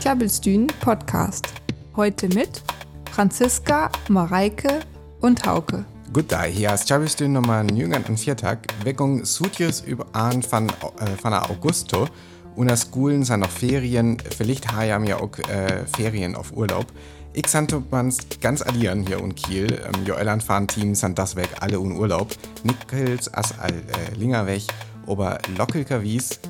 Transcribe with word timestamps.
Klabbelstühn 0.00 0.66
Podcast. 0.80 1.48
Heute 1.96 2.28
mit 2.28 2.62
Franziska, 3.10 3.90
Mareike 4.08 4.80
und 5.20 5.46
Hauke. 5.46 5.84
Gut 6.12 6.26
da, 6.28 6.42
hier 6.42 6.74
ist 6.74 6.86
Klabbelstühn 6.86 7.32
Nummer 7.32 7.62
9 7.62 7.94
an 7.94 8.16
Viertag. 8.16 8.66
Weckung 8.84 9.24
Sutjes 9.24 9.80
über 9.80 10.06
an 10.12 10.42
von, 10.42 10.68
äh, 10.68 11.06
von 11.20 11.32
Augusto. 11.32 12.08
Und 12.56 12.70
das 12.70 12.90
Schulen 12.92 13.24
sind 13.24 13.40
noch 13.40 13.50
Ferien. 13.50 14.18
Vielleicht 14.36 14.70
haben 14.70 15.06
wir 15.06 15.22
auch 15.22 15.38
äh, 15.48 15.86
Ferien 15.96 16.34
auf 16.34 16.52
Urlaub. 16.52 16.86
Ich 17.32 17.46
sandte 17.46 17.82
mans 17.90 18.18
ganz 18.40 18.60
allieren 18.60 19.06
hier 19.06 19.18
in 19.18 19.34
Kiel. 19.34 19.80
Ähm, 19.86 20.04
jo 20.04 20.14
Elland 20.14 20.42
fahren 20.42 20.66
Team 20.66 20.94
sind 20.94 21.18
das 21.18 21.36
weg, 21.36 21.48
alle 21.60 21.76
in 21.76 21.92
Urlaub. 21.92 22.28
Nickels 22.64 23.32
as 23.32 23.58
all 23.58 23.70
äh, 23.70 24.14
Linger 24.16 24.46
weg, 24.46 24.62
aber 25.06 25.38
Lockelker 25.56 26.02
wies, 26.02 26.40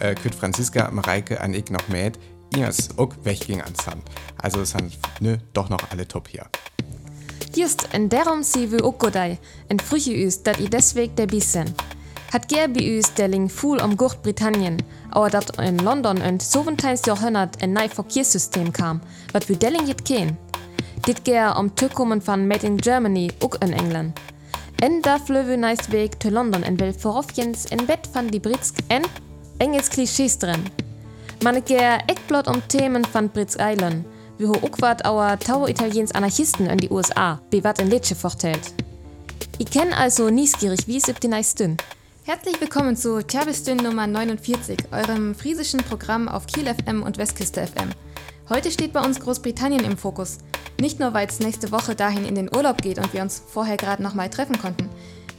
äh, 0.00 0.14
küt 0.14 0.34
Franziska, 0.34 0.90
Mareike 0.90 1.40
an 1.40 1.54
ich 1.54 1.70
noch 1.70 1.88
mit. 1.88 2.18
Ihr 2.56 2.68
auch 2.96 3.14
weg 3.22 3.40
ging 3.46 3.60
an 3.60 3.74
Sand. 3.74 4.02
Also 4.42 4.64
sind 4.64 4.98
ne, 5.20 5.38
doch 5.52 5.68
noch 5.68 5.90
alle 5.90 6.06
top 6.06 6.28
hier. 6.28 6.46
Just 7.54 7.88
en 7.92 8.08
derom 8.08 8.42
si 8.42 8.70
vi 8.70 8.82
okkodai, 8.82 9.38
en 9.68 9.80
früche 9.80 10.12
us 10.24 10.42
dat 10.42 10.60
i 10.60 10.68
desweg 10.68 11.16
der 11.16 11.26
bisen. 11.26 11.74
Hat 12.32 12.48
ger 12.48 12.68
bi 12.68 12.98
us 12.98 13.12
der 13.14 13.28
ling 13.28 13.48
full 13.48 13.80
om 13.80 13.96
Großbritannien, 13.96 14.82
aber 15.10 15.30
dat 15.30 15.58
in 15.58 15.78
London 15.78 16.22
und 16.22 16.42
17. 16.42 16.98
Jahrhundert 17.06 17.60
ein 17.62 17.72
neues 17.72 17.92
Verkehrssystem 17.92 18.72
kam, 18.72 19.00
wat 19.32 19.48
wir 19.48 19.56
delling 19.56 19.86
jet 19.86 20.04
ken. 20.04 20.38
Dit 21.06 21.24
ger 21.24 21.56
om 21.56 21.74
Türkommen 21.74 22.22
van 22.26 22.46
Made 22.46 22.66
in 22.66 22.80
Germany 22.80 23.32
ook 23.40 23.56
in 23.56 23.72
England. 23.72 24.20
En 24.76 25.00
da 25.02 25.18
flöwe 25.18 25.56
neist 25.56 25.90
Weg 25.90 26.10
zu 26.22 26.30
London 26.30 26.62
en 26.62 26.78
will 26.78 26.94
vorofjens 26.94 27.64
in 27.64 27.86
Bett 27.86 28.08
van 28.12 28.26
die 28.26 28.40
Britsk 28.40 28.78
en 28.88 29.02
engelsk 29.60 29.92
Klischees 29.92 30.38
drin. 30.38 30.64
Man 31.44 31.62
ger 31.64 31.98
ekblot 32.06 32.48
um 32.48 32.62
Themen 32.68 33.06
van 33.12 33.28
Brits 33.28 33.56
Island, 33.58 34.06
wie 34.38 34.46
ho 34.46 34.54
ook 34.62 34.80
wat 34.80 35.04
auer 35.04 35.38
Tau 35.38 35.66
Italiens 35.66 36.12
Anarchisten 36.12 36.66
in 36.66 36.78
die 36.78 36.90
USA, 36.90 37.40
be 37.50 37.62
wat 37.62 37.78
in 37.78 37.90
Letsche 37.90 38.14
vertellt. 38.14 38.72
Ich 39.58 39.70
kenn 39.70 39.92
also 39.92 40.30
niesgierig, 40.30 40.86
wie 40.86 40.96
es 40.96 41.08
üb 41.08 41.20
die 41.20 41.28
neist 41.28 41.60
dünn. 41.60 41.76
Herzlich 42.24 42.58
willkommen 42.58 42.96
zu 42.96 43.22
Terbestün 43.22 43.76
Nummer 43.76 44.06
49, 44.06 44.78
eurem 44.92 45.34
friesischen 45.34 45.80
Programm 45.82 46.28
auf 46.28 46.46
Kiel 46.46 46.64
FM 46.64 47.02
und 47.02 47.18
Westküste 47.18 47.66
FM. 47.66 47.90
Heute 48.48 48.70
steht 48.70 48.94
bei 48.94 49.04
uns 49.04 49.20
Großbritannien 49.20 49.84
im 49.84 49.98
Fokus. 49.98 50.38
Nicht 50.80 51.00
nur, 51.00 51.12
weil 51.12 51.26
es 51.26 51.40
nächste 51.40 51.70
Woche 51.70 51.94
dahin 51.94 52.24
in 52.24 52.34
den 52.34 52.54
Urlaub 52.54 52.80
geht 52.80 52.98
und 52.98 53.12
wir 53.12 53.20
uns 53.20 53.42
vorher 53.46 53.76
gerade 53.76 54.02
nochmal 54.02 54.30
treffen 54.30 54.58
konnten, 54.58 54.88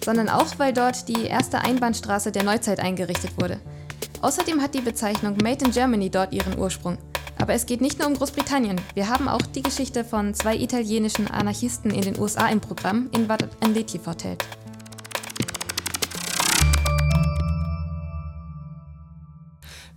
sondern 0.06 0.30
auch, 0.30 0.60
weil 0.60 0.74
dort 0.74 1.08
die 1.08 1.26
erste 1.26 1.62
Einbahnstraße 1.62 2.32
der 2.32 2.44
Neuzeit 2.44 2.80
eingerichtet 2.80 3.32
wurde. 3.42 3.60
Außerdem 4.22 4.62
hat 4.62 4.76
die 4.76 4.82
Bezeichnung 4.82 5.36
Made 5.42 5.66
in 5.66 5.72
Germany 5.72 6.12
dort 6.12 6.32
ihren 6.32 6.60
Ursprung. 6.60 7.00
Aber 7.40 7.54
es 7.54 7.66
geht 7.66 7.82
nicht 7.82 7.98
nur 7.98 8.08
um 8.08 8.14
Großbritannien. 8.14 8.80
Wir 8.94 9.10
haben 9.10 9.28
auch 9.28 9.42
die 9.42 9.64
Geschichte 9.64 10.06
von 10.06 10.36
zwei 10.36 10.56
italienischen 10.56 11.28
Anarchisten 11.28 11.90
in 11.90 12.02
den 12.02 12.20
USA 12.20 12.48
im 12.48 12.62
Programm 12.62 13.10
in 13.16 13.28
Vad 13.28 13.48
Enleti 13.62 13.98
vertellt. 13.98 14.46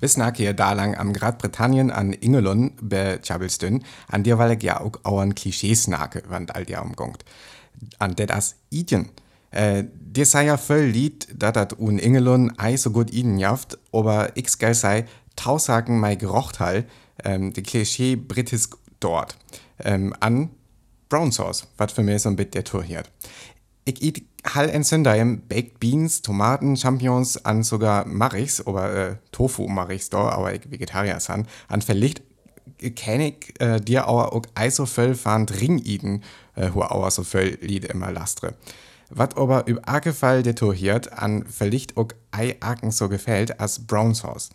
Wir 0.01 0.09
snacken 0.09 0.37
hier 0.37 0.55
da 0.55 0.73
lang 0.73 0.97
am 0.97 1.13
Grad 1.13 1.39
Britannien 1.39 1.91
an 1.91 2.15
Ingelon 2.15 2.73
bei 2.81 3.19
Chabelstön, 3.19 3.85
an 4.09 4.23
der 4.23 4.39
weil 4.39 4.63
ja 4.63 4.81
auch 4.81 4.93
auren 5.03 5.35
Klischees 5.35 5.83
snake, 5.83 6.23
wann 6.29 6.49
all 6.49 6.65
die 6.65 6.77
umgongt. 6.77 7.27
An 7.99 8.15
det 8.17 8.31
as 8.31 8.57
Idien. 8.71 9.11
Äh, 9.55 9.85
ja 10.17 10.57
voll 10.57 10.85
Lied, 10.85 11.29
dat 11.33 11.55
dat 11.55 11.79
un 11.79 11.99
Ingelon 11.99 12.53
ei 12.59 12.77
so 12.77 12.91
gut 12.91 13.13
Iden 13.13 13.39
jaft, 13.39 13.79
aber 13.93 14.37
ich 14.37 14.59
geil 14.59 14.75
sei, 14.75 15.07
Tausagen 15.37 16.01
mei 16.01 16.17
gerocht 16.17 16.59
hall, 16.59 16.85
ähm, 17.25 17.53
die 17.53 17.63
Klischee 17.63 18.17
Britis 18.17 18.71
dort. 18.99 19.37
Ähm, 19.79 20.13
an 20.21 20.51
Brown 21.09 21.31
Sauce, 21.31 21.69
wat 21.77 21.93
für 21.93 22.03
mich 22.03 22.23
so 22.23 22.31
ein 22.31 22.37
bit 22.37 22.55
der 22.55 22.65
Tour 22.65 22.83
hier. 22.83 23.05
Ich 23.85 24.03
eat 24.03 24.23
hall 24.45 24.69
entzündayem 24.69 25.43
Baked 25.49 25.79
Beans, 25.79 26.23
Tomaten, 26.23 26.77
Champignons 26.77 27.45
an 27.45 27.63
sogar 27.63 28.07
Marichs, 28.07 28.67
oder 28.67 29.11
äh, 29.11 29.17
Tofu 29.31 29.69
Marichs 29.69 30.11
da, 30.11 30.31
aber 30.31 30.53
ich 30.53 30.71
Vegetarier 30.71 31.21
san, 31.21 31.47
an 31.69 31.83
verlicht 31.83 32.23
kenne 32.97 33.29
ich 33.29 33.61
äh, 33.61 33.81
dir 33.81 34.09
auch 34.09 34.33
auch 34.33 34.43
ei 34.55 34.71
so 34.71 34.87
voll 34.87 35.15
fand 35.15 35.61
Ring 35.61 35.79
iden, 35.79 36.25
äh, 36.57 36.71
wo 36.73 36.83
auch 36.83 37.09
so 37.11 37.23
voll 37.23 37.57
Lied 37.61 37.85
immer 37.85 38.11
lastre. 38.11 38.55
Wat 39.17 39.37
aber 39.37 39.67
über 39.67 39.89
Akefall 39.89 40.43
detouriert, 40.43 41.13
an 41.13 41.47
verlicht 41.47 41.97
auch 41.97 42.09
ei 42.33 42.57
Aken 42.61 42.91
so 42.91 43.09
gefällt 43.09 43.61
als 43.61 43.87
Brown 43.87 44.13
Sauce. 44.15 44.51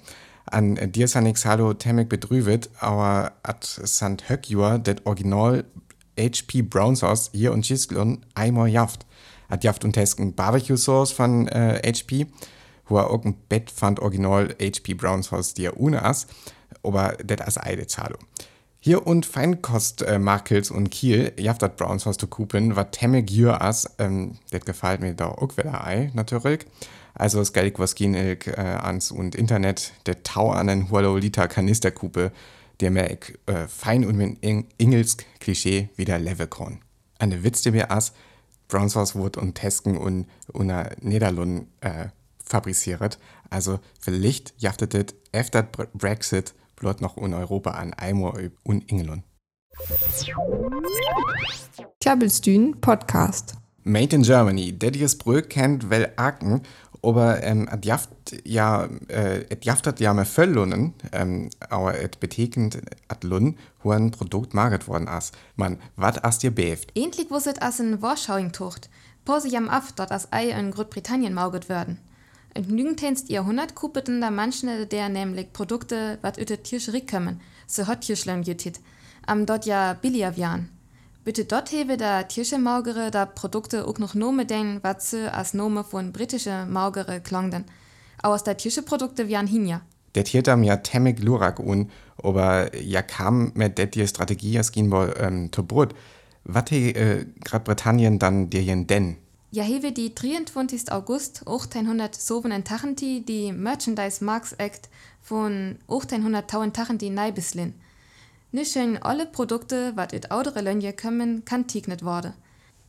An 0.45 0.75
äh, 0.75 0.89
dir 0.89 1.07
san 1.07 1.25
ich 1.25 1.45
hallo 1.45 1.73
temmig 1.73 2.09
bedrüvet, 2.09 2.69
aber 2.79 3.31
at 3.43 3.63
sant 3.63 4.27
höckjur 4.29 4.79
det 4.79 5.05
Original 5.05 5.63
HP 6.19 6.61
Brown 6.63 6.97
Sauce 6.97 7.29
hier 7.33 7.53
und 7.53 7.65
Schisklon 7.65 8.25
einmal 8.35 8.67
jaft 8.67 9.05
hat 9.49 9.63
jaft 9.63 9.83
und 9.83 9.93
tesken 9.93 10.35
Barbecue 10.35 10.77
Sauce 10.77 11.11
von 11.11 11.47
äh, 11.47 11.81
HP, 11.85 12.27
er 12.89 13.09
auch 13.09 13.25
ein 13.25 13.35
Bett 13.49 13.71
fand 13.71 13.99
original 13.99 14.55
HP 14.61 14.93
Brown 14.93 15.23
Sauce 15.23 15.53
die 15.53 15.65
er 15.65 15.77
ohne 15.77 16.03
as, 16.03 16.27
aber 16.83 17.17
det 17.23 17.41
as 17.41 17.57
eide 17.57 17.87
Zalo. 17.87 18.17
Hier 18.81 19.06
und 19.06 19.25
Feinkost 19.25 20.03
äh, 20.03 20.19
und 20.72 20.90
Kiel 20.90 21.34
jaft 21.38 21.62
dat 21.62 21.75
Brown 21.75 22.00
Sauce 22.00 22.17
zu 22.17 22.28
kupen, 22.28 22.78
wat 22.78 22.94
temme 22.94 23.23
Gier 23.23 23.62
as, 23.62 23.90
ähm, 23.97 24.40
det 24.53 24.66
gefällt 24.66 25.01
mir 25.01 25.13
da 25.13 25.28
auch 25.28 25.57
wieder 25.57 25.85
ei, 25.85 26.12
natürlich. 26.13 26.66
Also 27.13 27.41
es 27.41 27.51
geld 27.51 27.78
was 27.78 27.95
gehen 27.95 28.16
äh, 28.16 28.38
ans 28.81 29.12
und 29.12 29.35
Internet, 29.35 29.91
der 30.06 30.23
Tau 30.23 30.51
an 30.51 30.68
den 30.68 30.88
Liter 31.19 31.50
Kanisterkupe, 31.50 32.31
der 32.79 32.91
mir 32.91 33.09
äh, 33.09 33.68
fein 33.68 34.06
und 34.06 34.16
mit 34.16 34.38
Engelsk 34.41 35.25
Klischee 35.41 35.89
wieder 35.97 36.18
Levelkorn. 36.18 36.79
An 37.18 37.31
der 37.31 37.44
Witz, 37.44 37.63
der 37.63 37.73
mir 37.73 37.91
as, 37.91 38.13
Brownsaucewood 38.69 39.35
und 39.35 39.56
Tesken 39.56 39.97
und 39.97 40.28
una 40.53 40.89
Niederlund 41.01 41.68
äh, 41.81 42.06
fabriziert. 42.45 43.19
Also 43.50 43.79
vielleicht 44.00 44.53
jaftet 44.57 45.16
efter 45.34 45.63
Brexit 45.63 46.53
bleibt 46.79 47.01
noch 47.01 47.17
in 47.17 47.34
Europa 47.34 47.72
an 47.72 47.94
Eimor 47.94 48.38
und 48.63 48.90
England. 48.90 49.23
Klabbelstühn 52.01 52.79
Podcast. 52.81 53.56
Made 53.84 54.16
in 54.16 54.23
Germany. 54.23 54.73
Der 54.78 54.91
dieses 54.91 55.18
kennt 55.50 55.89
well 55.89 56.12
Aken, 56.18 56.62
aber 57.01 57.44
ähm, 57.44 57.69
et 57.72 57.85
jaft 57.85 58.09
ja 58.44 58.88
äh, 59.07 59.45
et 59.50 59.66
jaftet 59.66 60.00
ja 60.00 60.13
me 60.13 60.25
Völlunnen, 60.25 60.94
ähm, 61.12 61.50
aber 61.69 62.00
et 62.00 62.19
betekend 62.19 62.81
at 63.07 63.23
Lun, 63.23 63.57
wo 63.81 63.91
ein 63.91 64.12
Produkt 64.12 64.53
magert 64.53 64.88
worden 64.88 65.07
as. 65.07 65.31
Man, 65.56 65.78
wat 65.95 66.23
as 66.23 66.39
dir 66.39 66.51
beft? 66.51 66.91
Ähnlich 66.95 67.31
wusset 67.31 67.62
as 67.62 67.79
in 67.79 68.01
Warschauing-Tucht. 68.01 68.89
Pose 69.25 69.47
jam 69.47 69.69
af, 69.69 69.91
dort 69.94 70.12
as 70.12 70.31
Ei 70.31 70.50
in 70.50 70.72
Großbritannien 70.72 71.34
mauget 71.34 71.69
werden. 71.69 72.00
In 72.55 72.67
genügend 72.67 73.29
Jahrhundert 73.29 73.75
kupeten 73.75 74.21
da 74.21 74.31
manche 74.31 74.85
der 74.85 75.09
nämlich 75.09 75.53
Produkte, 75.53 76.17
wat 76.21 76.37
üte 76.37 76.57
Tierscherik 76.57 77.09
kommen, 77.09 77.39
so 77.67 77.87
hot 77.87 78.01
Tierschleim 78.01 78.41
jutit, 78.43 78.79
am 79.27 79.45
dort 79.45 79.65
ja 79.65 79.93
billiger 79.93 80.35
wian. 80.35 80.69
Bitte 81.23 81.45
dort 81.45 81.71
hewe 81.71 81.95
der 81.95 82.27
Tiersche 82.27 82.57
Maugere 82.57 83.11
da 83.11 83.25
Produkte 83.25 83.88
auch 83.88 83.99
noch 83.99 84.15
Nome 84.15 84.45
den, 84.45 84.79
wat 84.83 85.03
ze 85.03 85.31
as 85.33 85.53
Nome 85.53 85.83
von 85.83 86.11
britische 86.11 86.65
Maugere 86.65 87.21
klongden. 87.21 87.65
Aus 88.23 88.43
der 88.43 88.57
Tiersche 88.57 88.81
Produkte 88.81 89.27
wian 89.27 89.47
hinja. 89.47 89.81
Det 90.15 90.27
hielt 90.27 90.49
am 90.49 90.63
ja 90.63 90.77
temmig 90.77 91.19
lurak 91.19 91.59
un, 91.59 91.91
aber 92.23 92.75
ja 92.75 93.03
kam 93.03 93.51
mit 93.53 93.77
der 93.77 93.85
die 93.85 94.07
Strategie 94.07 94.59
gehen 94.71 94.91
wohl 94.91 95.13
ähm, 95.19 95.51
to 95.51 95.61
Brot. 95.61 95.93
Wat 96.45 96.69
he 96.69 96.89
äh, 96.91 97.25
Grad 97.43 97.65
Britannien 97.65 98.17
dann 98.17 98.49
dir 98.49 98.63
jen 98.63 98.88
denn? 98.88 99.17
Ja 99.51 99.63
hewe 99.63 99.91
die 99.91 100.13
23. 100.13 100.91
August 100.91 101.39
1807 101.47 102.63
Tachenti 102.63 103.25
die 103.25 103.51
Merchandise 103.51 104.23
Marks 104.23 104.53
Act 104.53 104.89
von 105.21 105.79
1800 105.87 106.47
Tachenti 106.75 107.09
Neibislin. 107.09 107.74
Nischeln 108.51 109.01
alle 109.01 109.25
Produkte, 109.25 109.94
wat 109.95 110.13
it 110.13 110.29
audere 110.29 110.62
Lönje 110.62 110.94
kommen, 110.94 111.45
kann 111.45 111.65
tignet 111.65 112.06
worden. 112.06 112.33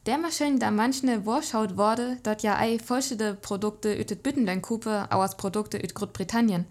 Der 0.04 0.18
Maschinen 0.18 0.58
da 0.58 0.70
manchne 0.70 1.24
worschaut 1.24 1.78
wurde, 1.78 2.18
dort 2.24 2.42
ja 2.42 2.58
ei 2.58 2.78
vollstede 2.78 3.32
Produkte 3.40 3.98
ütet 3.98 4.22
Büttenleinkupe 4.22 5.06
aus 5.10 5.38
Produkte 5.38 5.78
üt 5.78 5.94
Großbritannien. 5.94 6.66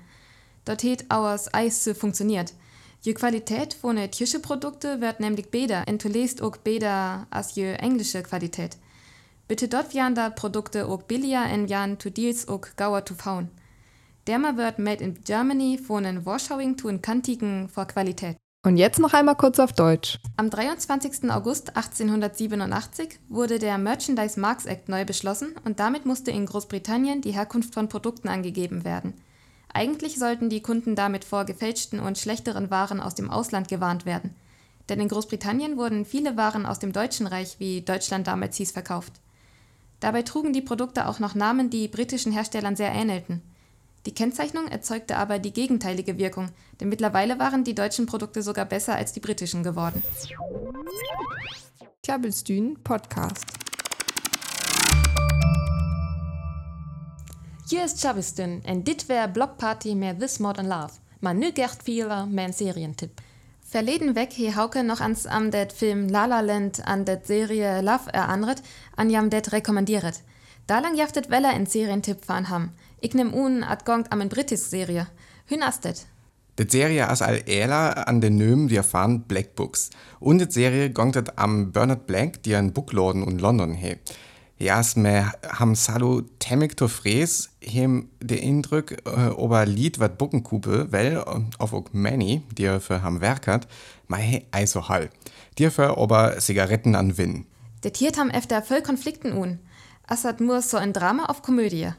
Dort 0.66 0.84
het 0.84 1.10
aus 1.10 1.52
Eis 1.52 1.82
zu 1.82 1.96
funktioniert. 1.96 2.54
Je 3.02 3.16
Qualität 3.16 3.74
von 3.74 3.96
ne 3.96 4.12
tische 4.12 4.40
Produkte 4.40 5.02
wird 5.02 5.20
nämlich 5.20 5.50
beder, 5.50 5.88
entulest 5.88 6.42
ook 6.42 6.64
beder 6.64 7.26
als 7.32 7.56
je 7.56 7.74
englische 7.74 8.22
Qualität. 8.22 8.78
Bitte 9.50 9.68
dort 9.68 9.96
wären 9.96 10.14
da 10.14 10.30
Produkte 10.30 10.88
ook 10.88 11.08
billiger 11.08 11.44
en 11.44 11.66
jan 11.66 11.98
to 11.98 12.12
deals 12.12 12.48
ook 12.48 12.70
gauer 12.76 13.04
to 13.04 13.16
faun. 13.16 13.50
Derma 14.28 14.56
wird 14.56 14.78
made 14.78 15.04
in 15.04 15.24
Germany 15.24 15.80
von 15.88 16.06
en 16.06 16.24
Warschauing 16.24 16.78
to 16.78 16.88
en 16.88 17.02
Kantiken 17.02 17.68
vor 17.68 17.88
Qualität. 17.88 18.38
Und 18.64 18.78
jetzt 18.78 19.00
noch 19.00 19.14
einmal 19.14 19.36
kurz 19.36 19.58
auf 19.58 19.74
Deutsch. 19.74 20.20
Am 20.38 20.52
23. 20.52 21.32
August 21.32 21.76
1887 21.76 23.20
wurde 23.28 23.58
der 23.58 23.80
Merchandise 23.80 24.40
Marks 24.40 24.68
Act 24.68 24.88
neu 24.88 25.04
beschlossen 25.04 25.56
und 25.66 25.80
damit 25.80 26.06
musste 26.06 26.30
in 26.30 26.46
Großbritannien 26.46 27.22
die 27.22 27.32
Herkunft 27.32 27.74
von 27.74 27.90
Produkten 27.90 28.28
angegeben 28.28 28.86
werden. 28.86 29.16
Eigentlich 29.74 30.20
sollten 30.20 30.50
die 30.50 30.62
Kunden 30.62 30.96
damit 30.96 31.26
vor 31.26 31.46
gefälschten 31.46 32.00
und 32.00 32.20
schlechteren 32.20 32.70
Waren 32.70 33.00
aus 33.00 33.16
dem 33.16 33.32
Ausland 33.32 33.68
gewarnt 33.68 34.06
werden. 34.06 34.36
Denn 34.90 35.00
in 35.00 35.08
Großbritannien 35.08 35.76
wurden 35.76 36.06
viele 36.06 36.38
Waren 36.38 36.68
aus 36.68 36.78
dem 36.78 36.94
Deutschen 36.94 37.26
Reich, 37.26 37.56
wie 37.58 37.82
Deutschland 37.82 38.28
damals 38.28 38.56
hieß, 38.58 38.74
verkauft. 38.74 39.14
Dabei 40.00 40.22
trugen 40.22 40.54
die 40.54 40.62
Produkte 40.62 41.08
auch 41.08 41.20
noch 41.20 41.36
Namen, 41.36 41.70
die 41.70 41.88
britischen 41.88 42.32
Herstellern 42.32 42.76
sehr 42.76 42.92
ähnelten. 42.92 43.42
Die 44.06 44.14
Kennzeichnung 44.14 44.68
erzeugte 44.68 45.18
aber 45.18 45.40
die 45.40 45.52
gegenteilige 45.52 46.18
Wirkung, 46.18 46.50
denn 46.80 46.88
mittlerweile 46.88 47.38
waren 47.38 47.64
die 47.64 47.76
deutschen 47.76 48.06
Produkte 48.06 48.42
sogar 48.42 48.66
besser 48.66 48.96
als 48.96 49.12
die 49.12 49.20
britischen 49.20 49.62
geworden. 49.62 50.02
Tjabelstühn 52.02 52.78
Podcast. 52.84 53.46
Hier 57.70 57.86
ist 57.86 58.02
Chabiston 58.02 58.64
en 58.64 58.84
dit 58.84 59.10
wär 59.10 59.28
Blockparty 59.28 59.94
mehr 59.96 60.18
This 60.18 60.40
Modern 60.40 60.68
Love. 60.68 60.94
Maar 61.20 61.36
nu 61.36 61.52
gert 61.52 61.84
vieler 61.84 62.26
mijn 62.26 62.54
serientipp. 62.54 63.22
Verleden 63.72 64.16
weg 64.16 64.34
he 64.34 64.56
Hauke 64.56 64.84
noch 64.84 65.00
ans 65.00 65.28
am 65.28 65.52
det 65.52 65.74
Film 65.74 66.08
La 66.10 66.26
La 66.26 66.42
Land 66.42 66.82
an 66.86 67.06
det 67.06 67.28
Serie 67.28 67.82
Love 67.82 68.10
erandret, 68.14 68.64
an 68.98 69.12
jam 69.12 69.30
det 69.30 69.54
rekommandieret. 69.54 70.24
Da 70.68 70.80
lang 70.80 70.98
jaftet 70.98 71.30
Weller 71.30 71.54
en 71.54 71.68
Serientipp 71.68 72.26
fahren 72.26 72.50
ham. 72.50 72.72
Ich 73.00 73.14
nehm 73.14 73.32
un 73.32 73.64
at 73.64 73.86
gongt 73.86 74.12
am 74.12 74.22
en 74.22 74.30
britisk 74.30 74.70
Serie. 74.70 75.06
Hün 75.46 75.62
astet. 75.62 76.08
Det 76.58 76.72
Serie 76.72 77.08
as 77.08 77.22
all 77.22 77.44
Äler 77.46 78.08
an 78.08 78.22
den 78.22 78.38
Nömen 78.38 78.70
die 78.70 78.76
erfahren 78.76 79.22
Black 79.28 79.56
Books. 79.56 79.92
Und 80.20 80.40
det 80.40 80.52
Serie 80.52 80.90
gongtet 80.90 81.38
am 81.38 81.72
Bernard 81.72 82.08
Black, 82.08 82.42
die 82.42 82.56
ein 82.56 82.74
Bookladen 82.74 83.24
in 83.28 83.38
London 83.38 83.76
he. 83.76 83.98
Jas 84.60 84.98
me 84.98 85.32
ham 85.58 85.74
salo 85.74 86.22
temmig 86.40 86.76
to 86.76 86.90
fres, 86.90 87.50
hem 87.62 88.10
de 88.20 88.38
Indrück 88.38 88.98
äh, 89.06 89.30
ober 89.30 89.66
Lied 89.66 90.00
wat 90.00 90.18
Buckenkupe, 90.18 90.92
well 90.92 91.24
äh, 91.26 91.42
auf 91.60 91.72
ok 91.72 91.94
Manny, 91.94 92.42
die 92.58 92.66
er 92.66 92.82
für 92.82 93.02
ham 93.02 93.22
werkert, 93.22 93.70
mei 94.08 94.22
he 94.22 94.46
eiso 94.52 94.90
hall. 94.90 95.10
Die 95.58 95.70
für 95.70 95.98
ober 95.98 96.38
Zigaretten 96.40 96.96
an 96.96 97.18
Winn. 97.18 97.46
Det 97.86 97.96
hiert 97.96 98.18
ham 98.18 98.30
efter 98.30 98.62
voll 98.62 98.82
Konflikten 98.82 99.32
un. 99.32 99.60
Assat 100.06 100.42
nur 100.42 100.62
so 100.62 100.76
ein 100.76 100.92
Drama 100.92 101.28
auf 101.28 101.42
Komödie. 101.42 101.94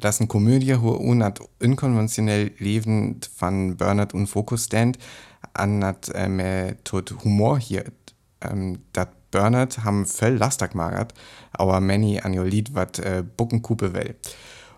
Das 0.00 0.16
ist 0.16 0.20
eine 0.20 0.28
Komödie, 0.28 0.80
wo 0.80 0.92
unat 0.92 1.40
unkonventionell 1.60 2.52
Leben 2.58 3.20
von 3.36 3.76
Bernard 3.76 4.14
und 4.14 4.28
Fokus 4.28 4.66
stand, 4.66 4.98
anat 5.52 6.12
ähm, 6.14 6.76
tot 6.84 7.12
Humor 7.24 7.58
hier, 7.58 7.84
ähm, 8.40 8.78
dat 8.92 9.10
Bernard 9.32 9.84
ham 9.84 10.06
voll 10.06 10.36
Lastag 10.36 10.76
magert, 10.76 11.14
aber 11.52 11.80
many 11.80 12.20
an 12.20 12.32
ihr 12.32 12.44
Lied 12.44 12.74
wat 12.74 13.00
äh, 13.00 13.24
Buckenkupe 13.36 13.94
will. 13.94 14.14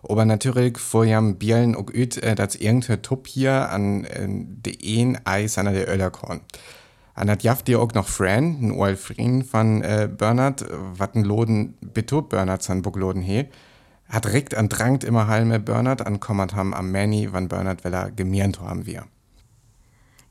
Aber 0.09 0.25
natürlich 0.25 0.79
vor 0.79 1.05
jam 1.05 1.37
Bielen 1.37 1.75
auch 1.75 1.91
üt, 1.93 2.17
äh, 2.23 2.35
dass 2.35 2.56
irgendein 2.56 3.03
Tupp 3.03 3.27
hier 3.27 3.71
an 3.71 4.05
äh, 4.05 4.27
de 4.29 4.77
een 4.81 5.19
Eis 5.27 5.59
an 5.59 5.67
der 5.67 5.89
Öllerkorn. 5.89 6.41
An 7.15 7.27
dat 7.29 7.43
jaft 7.43 7.69
dir 7.69 7.81
auch 7.81 7.93
noch 7.93 8.09
Fran, 8.09 8.59
ein 8.61 8.73
old 8.73 8.99
Friend 8.99 9.47
von 9.47 9.83
äh, 9.83 10.09
Bernard, 10.11 10.65
wat 10.99 11.15
ein 11.15 11.25
Loden 11.25 11.75
bitte 11.81 12.23
Bernard 12.23 12.62
san 12.62 12.83
Buckloden 12.83 13.23
he, 13.23 13.47
hat 14.09 14.33
regt 14.33 14.57
an 14.57 14.69
Drangt 14.69 15.05
immer 15.05 15.29
halme 15.29 15.61
Bernard 15.61 16.05
an 16.05 16.19
kommert 16.19 16.55
ham 16.55 16.75
am 16.75 16.91
Manny, 16.91 17.29
wann 17.31 17.49
Bernard 17.49 17.85
weller 17.85 18.11
gemiernt 18.11 18.61
haben 18.61 18.87
wir. 18.87 19.05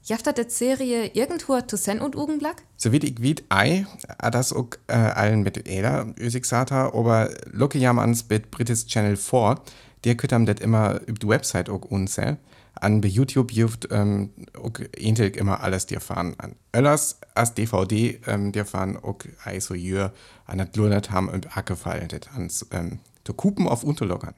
Jaftet 0.05 0.37
det 0.37 0.51
Serie 0.51 1.11
irgendwo 1.13 1.61
zu 1.61 1.77
Sen 1.77 2.01
und 2.01 2.17
Ugenblack? 2.17 2.63
So 2.75 2.91
wie 2.91 2.97
ich 2.97 3.21
wied 3.21 3.45
ei, 3.47 3.87
a 4.17 4.29
das 4.29 4.51
auch 4.51 4.67
äh, 4.87 4.95
allen 4.95 5.43
mit 5.43 5.65
Eder, 5.65 6.13
üsig 6.19 6.45
sata, 6.45 6.87
aber 6.93 7.29
lucke 7.51 7.77
jam 7.79 7.99
ans 7.99 8.27
mit 8.27 8.51
British 8.51 8.85
Channel 8.85 9.15
4, 9.15 9.61
der 10.03 10.15
könnt 10.15 10.33
am 10.33 10.45
det 10.45 10.59
immer 10.59 10.99
über 11.05 11.19
die 11.19 11.27
Website 11.29 11.69
auch 11.69 11.85
unsel. 11.85 12.37
An 12.75 12.99
bei 12.99 13.07
YouTube 13.07 13.53
juft 13.53 13.87
ähm, 13.91 14.31
auch 14.61 14.77
ähnlich 14.97 15.37
immer 15.37 15.61
alles 15.61 15.85
dir 15.85 16.01
fahren. 16.01 16.35
An 16.37 16.57
Öllers 16.75 17.21
als 17.33 17.53
DVD 17.53 18.19
ähm, 18.27 18.51
dir 18.51 18.65
fahren 18.65 18.97
auch 18.97 19.19
ei 19.45 19.61
so 19.61 19.73
jür 19.73 20.11
an 20.45 20.57
dat 20.57 20.75
Lurnert 20.75 21.11
haben 21.11 21.29
und 21.29 21.55
Ackefallen 21.55 22.09
det 22.09 22.29
ans 22.33 22.65
ähm, 22.71 22.99
zu 23.23 23.33
Kupen 23.33 23.69
auf 23.69 23.85
Unterlockern. 23.85 24.33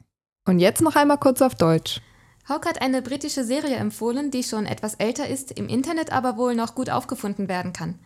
Und 0.46 0.60
jetzt 0.60 0.80
noch 0.80 0.94
einmal 0.94 1.18
kurz 1.18 1.42
auf 1.42 1.56
Deutsch. 1.56 2.00
Hauke 2.48 2.68
hat 2.68 2.80
eine 2.80 3.02
britische 3.02 3.44
Serie 3.44 3.76
empfohlen, 3.76 4.30
die 4.30 4.44
schon 4.44 4.66
etwas 4.66 4.94
älter 4.94 5.28
ist, 5.28 5.50
im 5.50 5.68
Internet 5.68 6.12
aber 6.12 6.36
wohl 6.36 6.54
noch 6.54 6.76
gut 6.76 6.90
aufgefunden 6.90 7.48
werden 7.48 7.72
kann. 7.72 7.98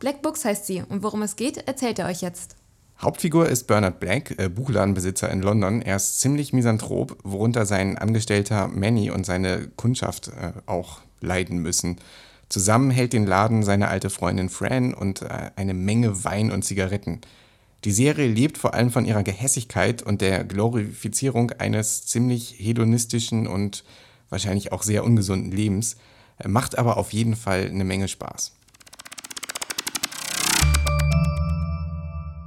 Black 0.00 0.22
Books 0.22 0.44
heißt 0.44 0.66
sie 0.66 0.82
und 0.88 1.02
worum 1.04 1.22
es 1.22 1.36
geht, 1.36 1.68
erzählt 1.68 1.98
er 2.00 2.06
euch 2.06 2.20
jetzt. 2.20 2.56
Hauptfigur 3.00 3.48
ist 3.48 3.66
Bernard 3.66 4.00
Black, 4.00 4.38
äh, 4.38 4.48
Buchladenbesitzer 4.48 5.30
in 5.30 5.42
London. 5.42 5.82
Er 5.82 5.96
ist 5.96 6.20
ziemlich 6.20 6.52
misanthrop, 6.52 7.16
worunter 7.22 7.66
sein 7.66 7.96
Angestellter 7.96 8.68
Manny 8.68 9.10
und 9.10 9.24
seine 9.24 9.68
Kundschaft 9.76 10.28
äh, 10.28 10.52
auch 10.66 11.00
leiden 11.20 11.58
müssen. 11.58 11.98
Zusammen 12.48 12.90
hält 12.90 13.12
den 13.12 13.26
Laden 13.26 13.62
seine 13.62 13.88
alte 13.88 14.10
Freundin 14.10 14.48
Fran 14.48 14.94
und 14.94 15.22
äh, 15.22 15.50
eine 15.56 15.74
Menge 15.74 16.24
Wein 16.24 16.50
und 16.50 16.64
Zigaretten. 16.64 17.20
Die 17.84 17.92
Serie 17.92 18.26
lebt 18.26 18.58
vor 18.58 18.74
allem 18.74 18.90
von 18.90 19.04
ihrer 19.04 19.22
Gehässigkeit 19.22 20.02
und 20.02 20.20
der 20.20 20.44
Glorifizierung 20.44 21.52
eines 21.52 22.06
ziemlich 22.06 22.54
hedonistischen 22.58 23.46
und 23.46 23.84
wahrscheinlich 24.28 24.72
auch 24.72 24.82
sehr 24.82 25.04
ungesunden 25.04 25.52
Lebens, 25.52 25.96
äh, 26.38 26.48
macht 26.48 26.78
aber 26.78 26.96
auf 26.96 27.12
jeden 27.12 27.36
Fall 27.36 27.66
eine 27.66 27.84
Menge 27.84 28.08
Spaß. 28.08 28.52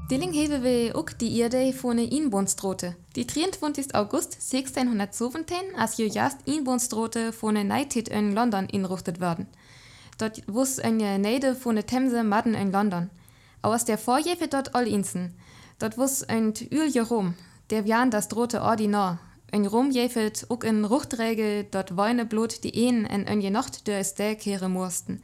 Dilling 0.10 0.34
hewe 0.34 0.64
we 0.64 0.96
ook 0.96 1.20
die 1.20 1.28
Ierde 1.28 1.72
von 1.72 2.00
Inbonstrote. 2.00 2.96
Die 3.16 3.28
23. 3.28 3.94
August 3.94 4.40
1617 4.42 5.56
als 5.78 5.98
jo 6.00 6.08
jast 6.08 6.40
Inbonstrote 6.46 7.32
von 7.32 7.56
United 7.56 8.10
in 8.10 8.34
London 8.34 8.66
inruchtet 8.66 9.20
werden. 9.20 9.46
Dort 10.18 10.42
wus 10.48 10.80
eine 10.80 11.20
Neide 11.20 11.54
von 11.54 11.76
der 11.76 11.86
Themse 11.86 12.24
Madden 12.24 12.56
in 12.56 12.72
London. 12.72 13.12
Aus 13.62 13.86
der 13.86 13.98
Vorjefe 13.98 14.48
dort 14.48 14.76
all 14.76 14.88
insen. 14.88 15.34
Dort 15.80 15.98
wus 15.98 16.24
ein 16.24 16.54
Ül 16.72 16.92
rum, 17.02 17.34
der 17.70 17.86
wian 17.86 18.12
das 18.12 18.28
drote 18.28 18.62
Ordinar. 18.62 19.20
Ein 19.52 19.66
Rum 19.66 19.90
jefet 19.90 20.46
ook 20.50 20.64
in 20.64 20.86
Ruchträge 20.86 21.66
dort 21.72 21.98
weine 21.98 22.26
Blut 22.26 22.64
die 22.64 22.76
Ehen 22.76 23.06
en 23.06 23.28
önje 23.28 23.50
Nacht 23.50 23.88
der 23.88 24.00
Estel 24.00 24.36
kehre 24.36 24.70
mussten. 24.70 25.24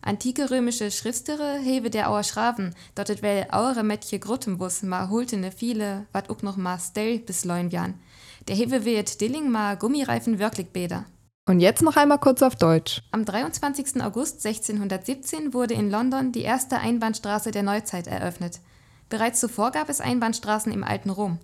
Antike 0.00 0.50
römische 0.50 0.90
Schriftstere 0.90 1.58
hewe 1.58 1.90
der 1.90 2.08
auer 2.08 2.22
Schraven, 2.22 2.74
dort 2.94 3.10
et 3.10 3.22
well 3.22 3.46
aure 3.50 3.82
Mädche 3.82 4.18
Grottenbus 4.18 4.82
ma 4.82 5.08
hultene 5.08 5.50
viele, 5.50 6.06
wat 6.12 6.30
ook 6.30 6.42
noch 6.42 6.56
ma 6.56 6.78
Stell 6.78 7.18
bis 7.18 7.44
Leunjan. 7.44 7.94
Der 8.46 8.54
hewe 8.54 8.84
weet 8.84 9.20
Dilling 9.20 9.50
ma 9.50 9.74
Gummireifen 9.74 10.38
wirklich 10.38 10.68
Bäder. 10.68 11.04
Und 11.46 11.60
jetzt 11.60 11.82
noch 11.82 11.96
einmal 11.96 12.18
kurz 12.18 12.40
auf 12.42 12.56
Deutsch. 12.56 13.02
Am 13.10 13.26
23. 13.26 14.02
August 14.02 14.44
1617 14.46 15.52
wurde 15.52 15.74
in 15.74 15.90
London 15.90 16.32
die 16.32 16.42
erste 16.42 16.78
Einbahnstraße 16.78 17.50
der 17.50 17.62
Neuzeit 17.62 18.06
eröffnet. 18.06 18.60
Bereits 19.10 19.40
zuvor 19.40 19.70
gab 19.70 19.90
es 19.90 20.00
Einbahnstraßen 20.00 20.72
im 20.72 20.82
alten 20.82 21.10
Rom. 21.10 21.38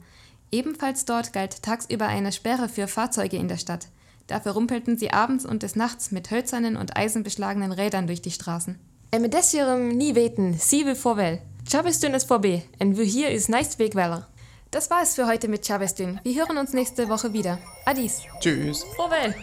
Ebenfalls 0.51 1.05
dort 1.05 1.35
galt 1.35 1.63
tagsüber 1.63 2.07
eine 2.07 2.33
Sperre 2.33 2.71
für 2.71 2.89
Fahrzeuge 2.89 3.37
in 3.37 3.49
der 3.49 3.59
Stadt. 3.59 3.89
Dafür 4.27 4.53
rumpelten 4.53 4.97
sie 4.97 5.13
abends 5.13 5.45
und 5.45 5.63
des 5.63 5.77
Nachts 5.77 6.13
mit 6.13 6.31
hölzernen 6.31 6.77
und 6.77 6.97
eisenbeschlagenen 6.97 7.73
Rädern 7.73 8.07
durch 8.07 8.23
die 8.23 8.31
Straßen. 8.31 8.79
En 9.11 9.23
met 9.23 9.35
desjerum 9.35 9.89
nie 9.89 10.15
weten, 10.15 10.55
sie 10.55 10.87
will 10.87 10.95
vorwähl. 10.95 11.43
Chabistun 11.69 12.15
ist 12.15 12.29
vorbei, 12.29 12.63
en 12.79 12.97
wir 12.97 13.05
hier 13.05 13.31
ist 13.31 13.49
neist 13.49 13.79
Wegweller. 13.79 14.29
Das 14.71 14.89
war 14.89 15.03
es 15.03 15.17
für 15.17 15.27
heute 15.27 15.49
mit 15.49 15.67
Chavestün. 15.67 16.21
Wir 16.23 16.37
hören 16.37 16.59
uns 16.59 16.73
nächste 16.73 17.09
Woche 17.09 17.33
wieder. 17.33 17.59
Adies. 17.85 18.23
Tschüss. 18.41 18.85
Vorwähl! 18.97 19.35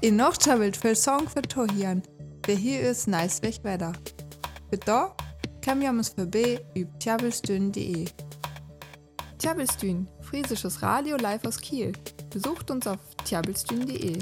In 0.00 0.14
noch 0.14 0.36
tjabelt 0.36 0.76
für 0.76 0.94
Song 0.94 1.28
für 1.28 1.42
Tohian. 1.42 2.02
Ist, 2.46 3.08
nice 3.08 3.42
weg 3.42 3.58
weiter. 3.64 3.92
Für 4.70 4.78
da 4.78 5.16
kann 5.60 5.80
wir 5.80 5.90
uns 5.90 6.10
vorbei 6.10 6.64
über 6.74 6.98
tjabelstün.de. 7.00 8.06
Tjabelstün, 9.38 10.08
friesisches 10.20 10.82
Radio 10.82 11.16
live 11.16 11.44
aus 11.44 11.58
Kiel. 11.58 11.92
Besucht 12.30 12.70
uns 12.70 12.86
auf 12.86 13.00
tjabelstün.de. 13.24 14.18